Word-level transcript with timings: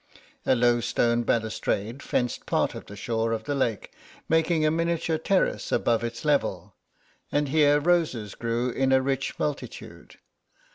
A 0.47 0.55
low 0.55 0.79
stone 0.79 1.21
balustrade 1.21 2.01
fenced 2.01 2.47
part 2.47 2.73
of 2.73 2.87
the 2.87 2.95
shore 2.95 3.33
of 3.33 3.43
the 3.43 3.53
lake, 3.53 3.91
making 4.27 4.65
a 4.65 4.71
miniature 4.71 5.19
terrace 5.19 5.71
above 5.71 6.03
its 6.03 6.25
level, 6.25 6.73
and 7.31 7.49
here 7.49 7.79
roses 7.79 8.33
grew 8.33 8.71
in 8.71 8.91
a 8.91 8.99
rich 9.03 9.37
multitude. 9.37 10.15